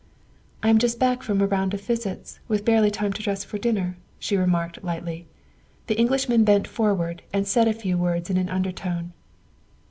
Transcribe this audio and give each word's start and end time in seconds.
"I 0.63 0.69
am 0.69 0.79
just 0.79 0.97
back 0.99 1.21
from 1.21 1.41
a 1.41 1.45
round 1.45 1.75
of 1.75 1.81
visits, 1.81 2.39
with 2.47 2.65
barely 2.65 2.89
time 2.89 3.13
to 3.13 3.21
dress 3.21 3.43
for 3.43 3.59
dinner," 3.59 3.99
she 4.17 4.35
remarked 4.35 4.83
lightly. 4.83 5.27
The 5.85 5.99
Englishman 5.99 6.43
bent 6.43 6.67
forward 6.67 7.21
and 7.31 7.47
said 7.47 7.67
a 7.67 7.71
few 7.73 7.99
words 7.99 8.27
in 8.31 8.37
an 8.37 8.49
undertone. 8.49 9.13